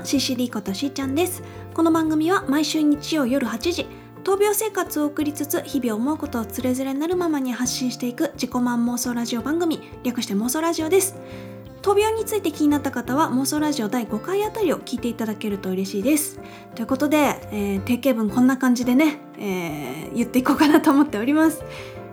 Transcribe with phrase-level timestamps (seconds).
[0.00, 1.42] 皆さんこんばんはシシリことしーちゃんです
[1.74, 3.86] この番組は毎週日曜夜8時
[4.24, 11.16] 闘病生活を送りつつ日々思うことをつれづれなるままに発信していく自己満妄想ラジオ番組略して妄想ラジオです。
[11.82, 16.38] 闘病について気になった方は妄想ラジオ第5回あたりを聞いていただけると嬉しいです。
[16.74, 17.16] ということで、
[17.50, 21.62] えー、定型文こんな感じでね、えー、言っていこうかなと思っております。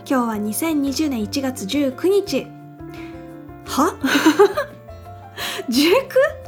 [0.09, 2.47] 今日は2020年1月19日。
[3.65, 3.97] は？
[5.69, 6.46] 19?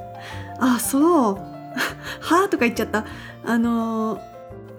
[0.59, 1.35] あそう。
[2.21, 3.05] はあとか言っちゃった。
[3.45, 4.19] あの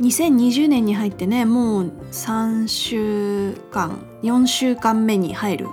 [0.00, 5.66] 2020年に入ってねもう3週間4週間目に入る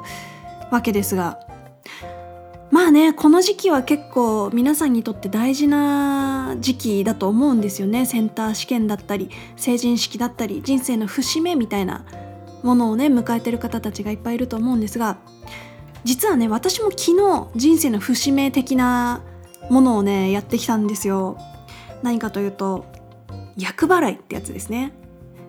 [0.72, 1.40] わけですが。
[2.70, 8.06] まあねこの時期は結構皆さんにとって大事な時期だと思うんですよね。
[8.06, 12.04] センター試験だったり成人式だったり人生の節目みたいな
[12.64, 15.18] ものをね迎えてる方たちがいっぱいいると思うんですが。
[16.04, 19.22] 実はね私も昨日人生の節目的な
[19.70, 21.38] ものをねやってきたんですよ。
[22.04, 22.86] 何かというと
[23.58, 24.94] 厄払いってやつですね。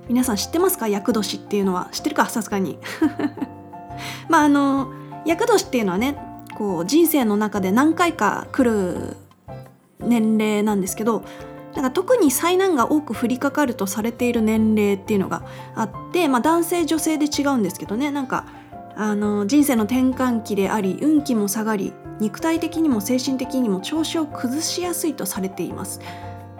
[0.08, 0.88] 皆さん知ってますか？
[0.88, 1.88] 厄年っていうのは。
[1.92, 2.26] 知ってるか？
[2.26, 2.78] さすがに。
[4.28, 4.92] まああの
[5.26, 6.16] 厄年っていうのはね
[6.56, 9.16] こう人生の中で何回か来る
[10.00, 11.24] 年齢なんですけど
[11.74, 15.42] なんか特に災難が多く降りかかるとされている年齢っていうのが
[15.74, 18.10] あって、まあ、男性女性で違うんですけどね。
[18.10, 18.46] なんか
[19.00, 26.00] あの人生の転換期であり運気も下がり肉体的にも精神的にも調子を崩しやすいとされています。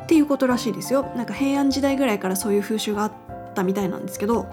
[0.03, 1.03] っていうことらしいですよ。
[1.17, 3.13] なんか平安時代ぐらいからそういう風習があっ
[3.55, 4.47] たみたいなんですけど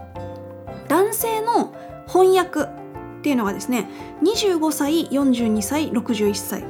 [0.88, 1.76] 男性の
[2.08, 3.88] 翻訳っていうのがですね
[4.24, 6.64] 25歳42歳61歳。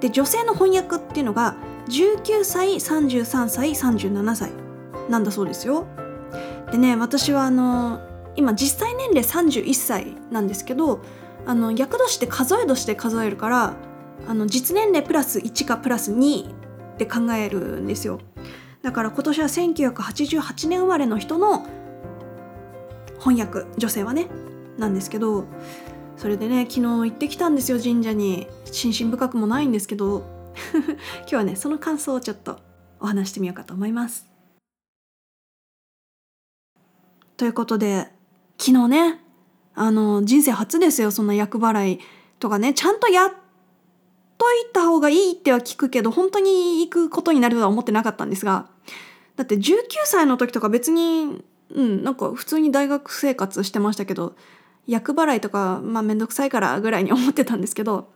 [0.00, 1.54] で女性の翻訳っていうのが
[1.88, 4.50] 19歳33歳37歳
[5.08, 5.86] なんだそうですよ。
[6.72, 8.00] でね私はあの
[8.36, 11.00] 今実際年齢31歳なんですけど
[11.46, 13.74] あの厄年って数え年で数えるから
[14.28, 18.20] あの実年齢プラス1かプラス2って考えるんですよ
[18.82, 21.66] だから今年は1988年生まれの人の
[23.18, 24.28] 翻訳女性はね
[24.78, 25.46] なんですけど
[26.16, 30.24] それでね昨日行ってきたんですよ神社に心身深くもないんですけど
[31.22, 32.58] 今日はねその感想をちょっと
[33.00, 34.26] お話してみようかと思います。
[37.36, 38.06] ということで
[38.64, 39.18] 昨日ね
[39.74, 42.00] あの人生初ですよそんな厄払い
[42.38, 42.74] とかね。
[42.74, 43.30] ちゃんとやっ
[44.38, 48.68] といた方がいいっては聞くけど本当に行くことになるとは思ってなかったんですが。
[49.34, 49.74] だって19
[50.04, 54.36] 歳の時とか別にうんなんか普通に大学生活してましたけど
[54.86, 58.10] 厄払いとかまあ面倒くさいからぐらいに思ってたんですけど。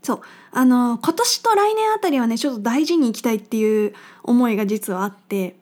[0.00, 0.20] そう
[0.52, 5.56] あの今年と来年あたりはねちょっと大事に行きたいっていう思いが実はあって。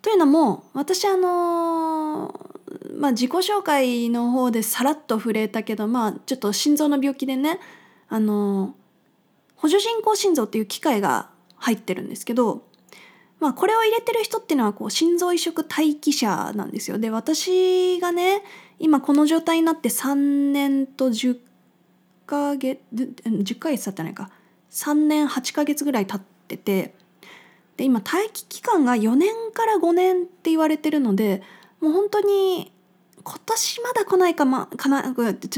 [0.00, 2.48] というのも私あの
[2.94, 7.58] まあ自己紹介の方でさらっと触れたけどまあちょっと心臓の病気でね
[8.08, 8.74] あの
[9.56, 12.62] 補助人工心臓っていう機械が入ってるんですけど
[13.40, 16.98] まあこれを入れてる人っていうのはこう心臓移植待機者なんですよ。
[16.98, 18.42] で私がね
[18.78, 21.38] 今この状態になって3年と10
[22.26, 24.30] ヶ月10ヶ月経ってないか
[24.70, 26.94] 3年8ヶ月ぐらい経ってて
[27.76, 31.42] で今待機期間が4年から5年って言われてるので
[31.80, 32.72] もう本当に
[33.22, 35.48] 今年まだ来ないかまかなちょっと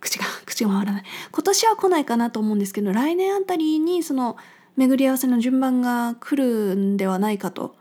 [0.00, 1.04] 口が口が回らない。
[1.32, 4.36] 今年は来ないかなと思うんですけど来年あたりにその
[4.76, 7.74] 巡り合わせの順番が来るんではないかと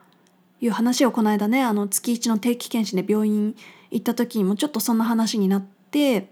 [0.62, 3.56] いう話をこの間ねあの月1の定期検診で病院
[3.92, 6.30] 行った時にもちょっとそんな話になって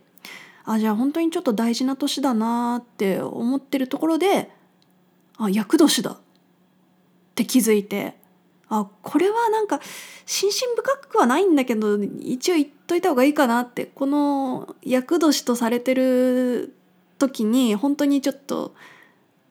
[0.65, 4.49] あじゃあ本当にちょっと大事な年だなって思ってるところで
[5.37, 6.17] あ厄年だっ
[7.35, 8.15] て気づいて
[8.69, 9.79] あこれはなんか
[10.25, 13.85] 心身深くはないんだけど一応言っといた方がいいかなって。
[13.93, 16.75] この厄年とされてる
[17.19, 18.73] 時に本当にちょっと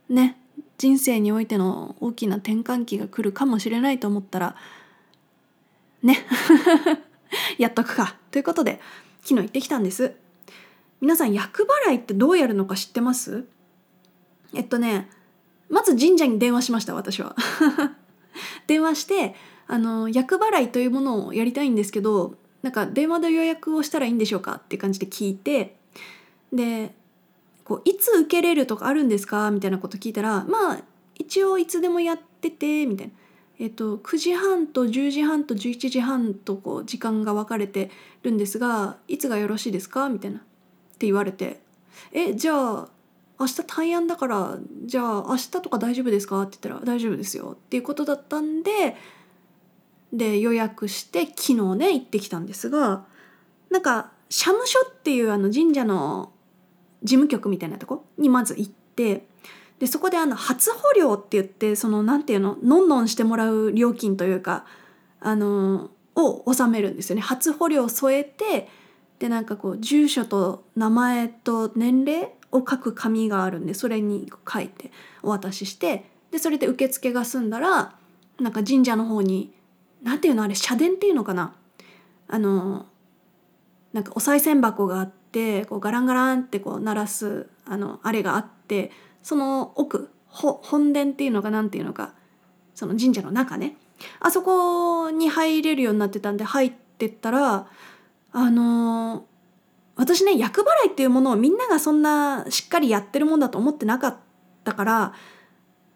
[0.08, 0.38] ね
[0.78, 4.56] 人生においての大きな転換期が来るかもしれないと思ったら
[6.02, 6.18] ね
[7.58, 8.16] やっとくか。
[8.30, 8.80] ということで
[9.22, 10.14] 昨日行ってきたんです。
[11.00, 13.44] 皆さん厄払いってどうやるのか知ってます？
[14.54, 15.08] えっとね
[15.68, 17.36] まず神社に電話しました私は。
[18.66, 19.34] 電話して
[19.66, 25.76] あの厄払いというものをやりたいんですけどなんか電話で予約をしたらいいんでしょうかって感じで聞いて
[26.52, 26.94] で
[27.64, 29.50] こういつ受けれるとかあるんですか？
[29.50, 30.80] みたいなこと聞いたらまあ
[31.16, 33.12] 一応いつでもやっててみたいな。
[33.58, 37.90] えっと、9時半と10時半と11時半とこう時間が分かれて
[38.22, 40.08] るんですがいつがよろしいですか？
[40.08, 40.38] みたいな。
[40.38, 40.40] っ
[40.98, 41.60] て言われて
[42.12, 42.88] 「えじゃあ
[43.42, 48.96] 明日大安だからじゃあ明日とか大丈夫ですか?」って言ったら「大丈夫ですよ」っていうことだったんで
[50.12, 53.04] で予約して昨日ね行ってきたんですが
[53.70, 56.32] なんか社務所っていうあの神社の
[57.02, 58.04] 事務局みたいなとこ？
[58.18, 59.26] にまず行って
[59.78, 62.56] でそこであの初保料って言ってそのなんていうの？
[62.62, 64.64] のんのんしてもらう料金というか
[65.18, 67.22] あのを納めるんですよね。
[67.22, 68.68] 初保料を添えて
[69.18, 77.94] でなんかこう住所と名前と年齢を書く紙があるんでそれに書いてお渡ししてでそれで受付が済んだら
[78.38, 79.52] なんか神社の方に
[80.02, 81.54] 何ていうのあれ社殿っていうのかな？
[82.28, 82.86] あの
[83.92, 88.90] なんかお賽銭箱があってこうガランガランってこう鳴らすあのあれがあって
[89.22, 92.14] その奥本殿っていうのかなんていうのか
[92.74, 93.76] その神社の中ね。
[94.18, 97.68] あそこに入れるようになってたんで入ってったら
[98.32, 99.24] あの
[100.02, 104.16] 私ね厄払いっていうものをみんながそんなしっかりやってるもんだと思ってなかっ
[104.64, 105.14] たから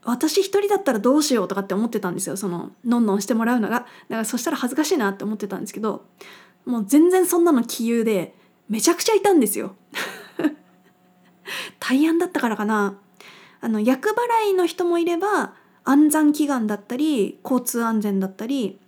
[0.05, 2.37] 私一人だったらどうしようとかって思ってたんですよ。
[2.37, 3.81] そののんのんしてもらうのが。
[3.81, 6.07] だからそしたら恥ずかしいなって思ってたんですけど
[6.65, 8.33] もう全然そんなの杞憂で
[8.69, 9.75] めちゃくちゃいたんですよ。
[11.81, 12.95] 大安だったからかな。
[13.61, 18.79] あの厄払いの人もいれば安産祈願だったり交通安全だったり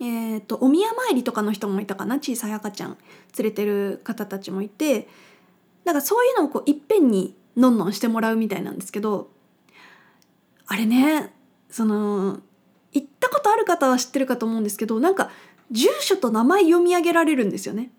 [0.00, 2.16] えーと、お宮参りとかの人もいたかな？
[2.16, 2.96] 小さい赤ちゃん
[3.38, 5.08] 連れてる方たちもいて。
[5.84, 9.30] だかそういうのをこういっぺんにのんのんしてもらうみたいなんですけど。
[10.72, 11.34] あれね
[11.68, 12.38] その
[12.92, 15.30] 行ったことある方は知ってるかと思うんですけどなんか
[15.72, 17.90] 住所と名前読み上げられるんですよね。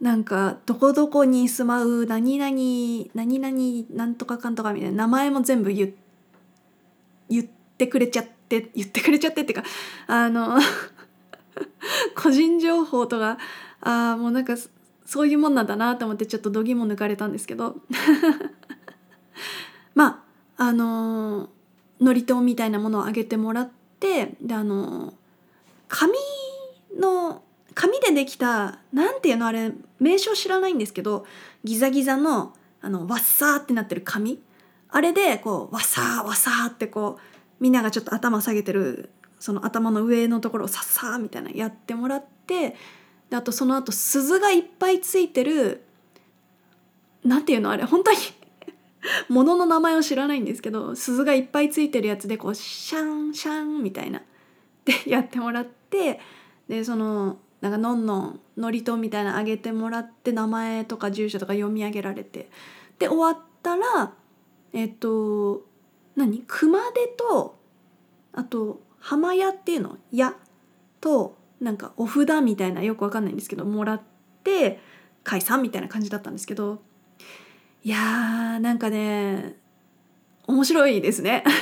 [0.00, 5.94] なんかどこどこに住まう何々何々なんとかかんとかみたいな名前も全部言
[7.40, 7.44] っ
[7.76, 9.68] てくれちゃって言ってくれちゃってっていうか
[10.06, 10.58] あの
[12.16, 13.38] 個人情報とか
[13.80, 14.54] あもうなんか
[15.04, 17.76] そういうもんなんだなと思ってちょっと度肝抜かれたんですけど。
[19.94, 20.24] ま
[20.56, 21.50] ああの
[21.98, 23.70] 祝詞みたいなものをあげてもらっ
[24.00, 25.14] てであの
[25.88, 26.12] 紙
[26.98, 27.42] の
[27.74, 31.26] 紙でできたなんていうのあれ名称知らないんですけど
[31.64, 34.40] ギザギザのあのワッサーってなってる紙。
[34.88, 37.20] あれでこうワッサーワッサーってこう
[37.60, 39.10] みんながちょっと頭下げてる
[39.42, 42.76] その頭の上のところをさっさーみたいなやってもらって
[43.28, 45.82] であとその後鈴がいっぱいついてる
[47.24, 48.18] なんていうのあれ本当に
[49.28, 54.22] 物の名前を知らないんですけど鈴がいっぱいついてるやつでこうシャンシャンみたいな
[54.84, 56.20] でやってもらって
[56.68, 62.48] でそのなんかのんのん祝詞みたいなあげてもらって名前とか住所とか読み上げられて
[63.00, 64.12] で終わったら
[64.72, 65.66] えっと
[66.14, 67.56] 何熊手と
[68.34, 70.34] あと浜屋っていうの屋
[71.00, 74.02] となんかお札みたいなよくわかんないんですけどもらっ
[74.44, 74.78] て
[75.24, 76.80] 解散みたいな感じだったんですけど
[77.82, 79.56] いやーなんかね
[80.46, 81.44] 面白いですね。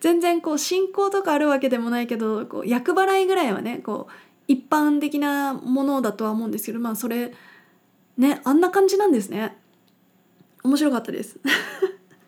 [0.00, 4.12] 全然こう信仰とかあるわけでもないけどこう厄払いぐらいはねこう
[4.48, 7.32] 一般的なものだとは思うんですけどまあそれ
[8.16, 9.56] ねあんな感じなんですね。
[10.62, 11.38] 面白かったです。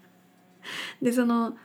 [1.00, 1.56] でその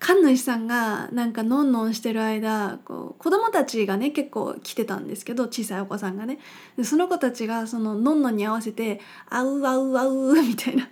[0.00, 6.38] 神主さんがなんかのんのんしてる間こう子供たちがね結構来てたんですけど小さいお子さんがね。
[6.76, 10.88] でその子たちがそののんのんに合わせて「あうあうあう」 みたいな。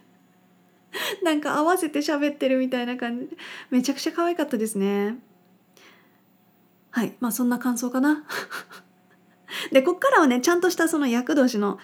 [1.24, 3.36] なんか合わせて喋ってるみたいな感じ。
[3.70, 5.18] めちゃくちゃ可愛かったですね。
[6.90, 7.16] はい。
[7.20, 8.24] まあそんな感想かな。
[9.72, 11.78] でこっからはねちゃんとしたその厄年の、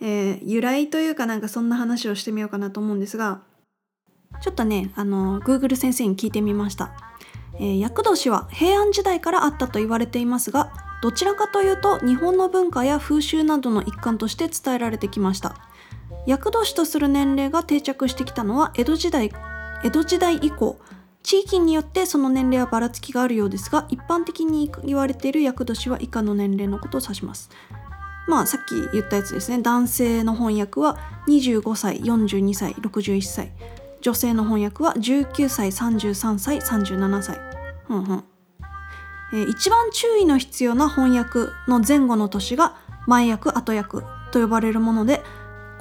[0.00, 3.42] えー、由来というかなんかそんな話をしてみようかなと思うんですが
[4.40, 6.92] ちょっとねあの Google 先生に聞いてみました、
[7.54, 10.72] えー、厄年は平安時代からあったと言われていますが
[11.02, 15.56] どちらかというと日本の文化や風習などの一環として伝えられてきました。
[16.26, 19.32] 厄年とする年齢が定着してきたのは江戸時代
[19.82, 20.78] 江戸時代以降
[21.22, 27.50] 地域によってその年齢はばらつきがあるようですが一般的に言われている厄年は以下の年齢のことを指します。
[28.28, 29.60] まあさっき言ったやつですね。
[29.60, 33.52] 男性の翻訳は25歳42歳61歳。
[34.00, 37.38] 女性の翻訳は19歳33歳37歳。
[37.86, 38.24] ふんふん、
[39.32, 42.76] えー、一番注意の必要な翻訳の前後の年が
[43.06, 43.98] 前訳後訳
[44.30, 45.22] と呼ばれるもので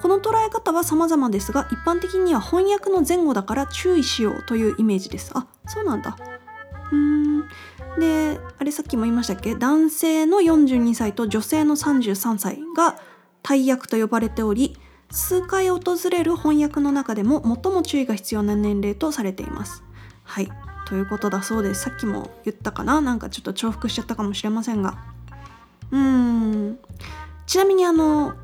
[0.02, 5.32] この捉え方は様々ですが一般的には翻訳の前後だから注意しようというイメージです。
[5.36, 6.18] あそうなんだ。
[6.92, 7.48] うーん。
[8.00, 9.56] であれさっきも言いましたっけ？
[9.56, 12.98] 男性の42歳と女性の33歳が
[13.44, 14.78] 大役と呼ばれており
[15.12, 15.80] 数回訪
[16.12, 19.84] れる翻訳の中でも最も注意が必要な年齢とされています。
[20.24, 20.50] はい。
[20.88, 21.82] ということだそうです。
[21.84, 23.02] さっきも言ったかな？
[23.02, 24.98] なんかちょっと重複しちゃったかもしれませんが。
[25.92, 26.80] うーん。
[27.46, 28.36] ちなみにあの、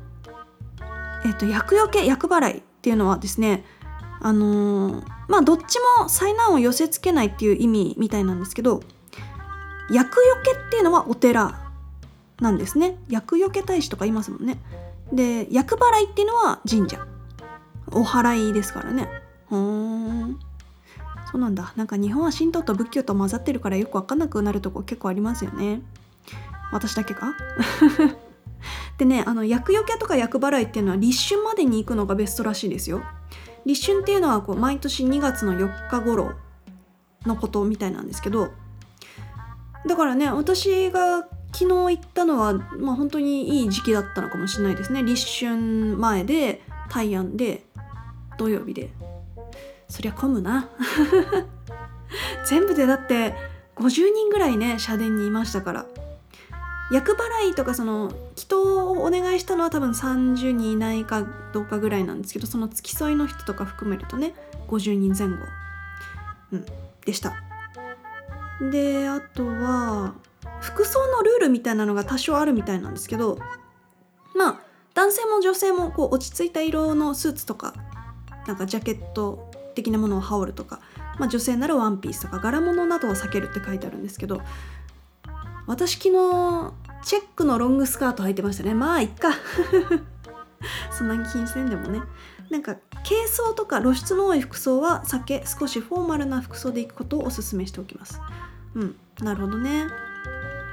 [1.24, 3.64] えっ、ー、と、厄除け、厄払いっていうのはですね、
[4.20, 8.82] あのー、まあどっちも災難を寄せつけないっていう意味みたいなんですけど、
[9.90, 11.60] 厄除けっていうのはお寺
[12.40, 12.98] なんですね。
[13.08, 14.58] 厄除け大使とか言いますもんね。
[15.12, 17.06] で厄払いっていうのは神社。
[17.92, 19.08] お祓いですからね。
[19.48, 20.38] ふん。
[21.30, 21.72] そうなんだ。
[21.76, 25.82] なんか日本は神道と仏教と混ざってるからよく分かんなくなるとこ結構ありますよね。
[26.72, 27.34] 私だけか？
[28.98, 33.02] でねあの厄除けとか厄払いっていうのは立春までに行くのがベストらしいですよ。
[33.64, 36.32] 立春っていうのはこう毎年2月の4日頃
[37.24, 38.50] のことみたいなんですけど。
[39.86, 45.02] だからね私が昨日行ったのは、まあ、本当にいい時期だったのかもしれないですね。
[45.02, 45.56] 立春
[45.96, 46.60] 前で
[46.90, 47.64] 大安で
[48.36, 48.90] 土曜日で。
[49.88, 50.68] そりゃ混むな。
[52.46, 53.34] 全部でだって
[53.76, 55.86] 50人ぐらいね社殿にいましたから。
[56.92, 64.34] 厄払いとかその祈祷をお願いしたのは多分30人いないかどうかぐらいなんですけどその付き添いの人とか含めるとね
[64.68, 65.34] 50人前後、
[66.52, 66.66] うん、
[67.06, 67.32] でした。
[68.70, 70.12] であとは
[70.66, 73.38] 服装のルールみたいなのが多少あるみたいなんですけど
[74.34, 74.60] まあ
[74.94, 77.74] 男性も女性もこう落ち着いた色のスーツとか
[78.46, 80.80] なんかジャケット的なものを羽織るとか、
[81.18, 84.40] まあ、女性ならワンピースとか柄物などを避けるって書いてあるんですけど
[85.66, 86.72] 私昨日
[87.04, 88.74] チェックのロングスカート履いてましたね。
[88.74, 89.30] まあいっか。
[90.90, 92.02] そんなに気にせんでもね。
[92.50, 98.20] なんか軽装とか露出の多い服装は避け少しフォーマルな服装で行くことをおすすめしておきます。
[98.74, 98.96] うん。
[99.20, 99.86] なるほどね。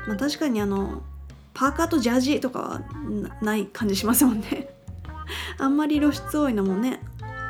[0.08, 1.02] まあ確かにあの
[1.54, 2.82] パーカーとジャージとかは
[3.42, 4.70] ない感じしますもんね。
[5.58, 7.00] あんまり露出多いのもね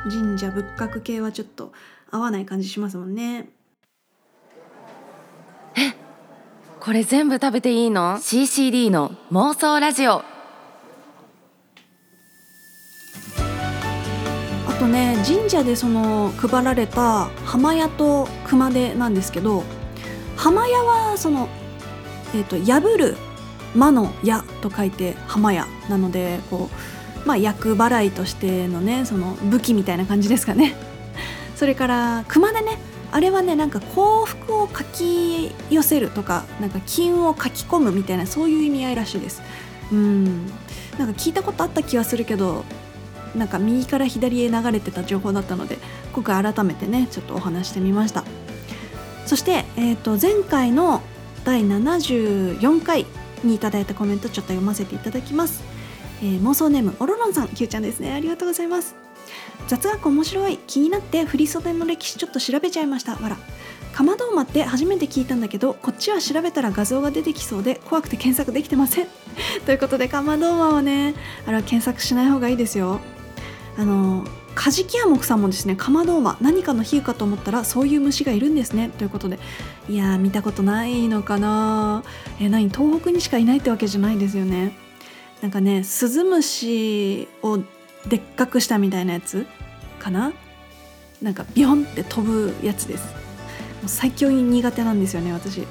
[0.04, 1.72] 神社仏閣系はちょっと
[2.10, 3.48] 合わない感じしますもんね。
[6.84, 10.16] これ全部食べていいの ?CCD の妄想ラジオ。
[10.16, 10.22] あ
[14.78, 19.64] とね神社でその配られた浜屋と熊手なんですけど
[20.36, 21.48] 浜屋はその
[22.34, 23.16] え、ー、と破る
[23.74, 26.68] 魔の矢と書いて浜屋なのでこ
[27.24, 30.76] うまあ厄払いとしてのねその武器みたいな感じですかね。
[31.56, 32.78] それから熊手ね。
[33.12, 39.40] あれはねなんか幸福をかき寄せるとかなんか金を書き込むみたいなそういう意味合いらしいです。
[39.92, 40.46] うん。
[40.98, 42.64] なんか聞いたことあった気はするけど
[43.36, 45.78] なんか右から左へ流れてた情報だったので
[46.12, 48.24] 今回改めてねちょっとお話してみました。
[49.26, 51.00] そして、えー、と前回の
[51.44, 53.06] 第74回
[53.42, 55.62] にいただいたコメントちょっと読ませていただきます、
[56.22, 58.12] えー、妄想ネームオロロンさん Q ちゃんですね。
[58.12, 58.96] ありがとうございます。
[59.66, 63.16] 雑学面白い気になって振袖の歴史ちょっと調べちゃいました。
[63.16, 63.36] わら
[63.92, 69.06] かまどーマって初めて聞いたんだけどこっちは調べたら画像が出てきそうで怖くて検索できてません。
[69.64, 71.14] ということでかまどーマはね
[71.46, 73.00] あれは検索しない方がいいですよ。
[73.76, 74.24] あの
[74.54, 79.38] カジキヤモクさんもですねかまどーマ何かの比喩かと思ったらそういう虫がいるんですねということで
[79.88, 82.02] いや見たことないのかな。
[82.40, 84.72] え何東北にしかいないってわけじゃないですよね。
[85.42, 87.58] なんかねスズムシを
[88.08, 89.46] でっかくしたみたいなやつ
[89.98, 90.32] かな？
[91.20, 93.04] なんかビョンって飛ぶやつです。
[93.04, 93.10] も
[93.86, 95.66] う最強に苦手なんですよね私、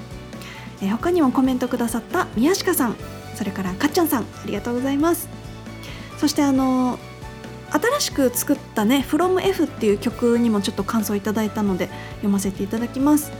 [0.81, 2.95] え他にもコメントくださった宮鹿さん
[3.35, 5.27] それからかっちゃんさんありがとうございます。
[6.17, 6.99] そしてあの
[7.73, 13.31] 新しく作ったね「FromF」っていう曲にもちょっと感想いただいたので読ませていただきます、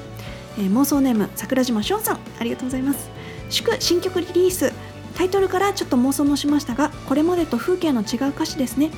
[0.58, 3.10] えー、妄想ネーム桜島翔さんありがとうございます。
[3.50, 4.74] 祝新曲リリース。
[5.16, 8.90] タイトルからちょっと妄想もしましたがこれまでと風景の違う歌詞ですね。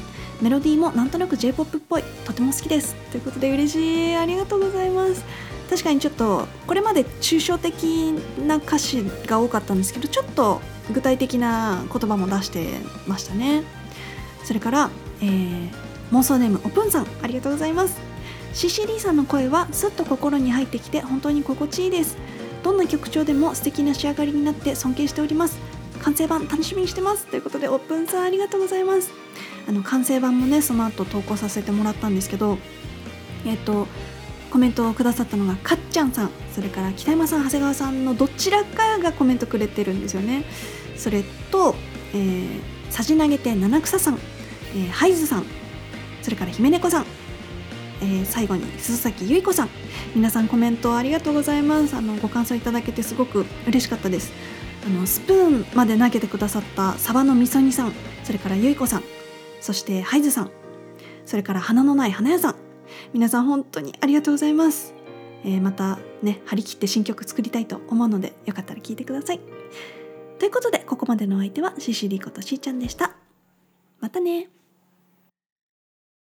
[0.41, 2.03] メロディーもなんとなく J-POP っぽい。
[2.23, 2.95] とても好きです。
[3.11, 4.15] ということで嬉しい。
[4.15, 5.25] ありがとうございます。
[5.69, 8.13] 確かにちょっとこれまで抽象的
[8.47, 10.61] な歌詞が多かったんですけどちょっと
[10.93, 12.65] 具体的な言葉も出して
[13.07, 13.63] ましたね。
[14.45, 14.89] それから、
[15.21, 15.69] えー、
[16.11, 17.07] 妄想ネームおぷんさん。
[17.21, 17.99] ありがとうございます。
[18.53, 22.17] CCD さんの声はすっと心に入ってきて本当に心地いいです。
[22.63, 25.59] どんな曲調でも素敵な仕上がりになって尊敬しております。
[26.01, 27.27] 完成版楽しみにしてます。
[27.27, 29.11] ということでオープンさんありがとうございます。
[29.67, 32.57] あの完成版もねその後投稿させてもらったんですけど
[33.45, 33.87] えっ、と
[34.51, 36.29] コメントをくださったのがかっちゃんさん。
[36.53, 40.45] それから北山さん長谷川さんのどちらかがコメントくれてるんですよね。
[40.95, 41.75] それと、
[42.13, 44.19] えー、さじ投げて七草さん、
[44.75, 45.45] えー、ハイズさん
[46.21, 47.05] それから姫猫さん、
[48.01, 49.69] えー、最後に鈴崎由衣子さん
[50.15, 51.95] 皆さんコメントありがとうございます。
[51.95, 54.31] あのご感想いただけてすごく嬉しかったです。
[54.85, 59.03] あのスプーンまで投げてくださったサバのみそ煮さんそれからゆいこさん
[59.59, 60.51] そしてハイズさん
[61.25, 62.55] それから花のない花屋さん
[63.11, 64.93] 皆さん本当にありがとうございます、
[65.43, 69.39] えー、またね張り切って新曲作りたいと思うのでよかったら聴いてください。
[70.37, 73.15] ということでここまでのお相手はシシリコとしーちゃんでした。
[73.99, 74.54] またね。